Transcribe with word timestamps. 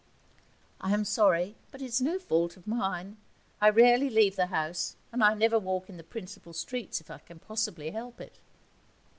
'I 0.79 0.93
am 0.93 1.05
sorry, 1.05 1.57
but 1.69 1.79
it 1.79 1.85
is 1.85 2.01
no 2.01 2.17
fault 2.17 2.57
of 2.57 2.65
mine. 2.65 3.17
I 3.61 3.69
rarely 3.69 4.09
leave 4.09 4.35
the 4.35 4.47
house, 4.47 4.95
and 5.11 5.23
I 5.23 5.35
never 5.35 5.59
walk 5.59 5.89
in 5.89 5.97
the 5.97 6.03
principal 6.03 6.53
streets 6.53 6.99
if 7.01 7.11
I 7.11 7.19
can 7.19 7.37
possibly 7.37 7.91
help 7.91 8.19
it.' 8.19 8.39